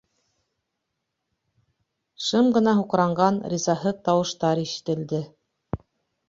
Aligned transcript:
Шым 2.29 2.49
ғына 2.55 2.73
һуҡранған, 2.79 3.39
ризаһыҙ 3.55 4.01
тауыштар 4.09 4.63
ишетелде. 4.65 5.23